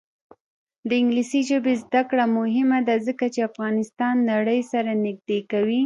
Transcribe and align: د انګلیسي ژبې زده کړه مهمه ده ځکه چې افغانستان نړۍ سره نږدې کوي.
د 0.87 0.91
انګلیسي 1.01 1.41
ژبې 1.49 1.73
زده 1.83 2.01
کړه 2.09 2.25
مهمه 2.37 2.79
ده 2.87 2.95
ځکه 3.07 3.25
چې 3.33 3.39
افغانستان 3.49 4.15
نړۍ 4.31 4.59
سره 4.71 4.91
نږدې 5.05 5.39
کوي. 5.51 5.79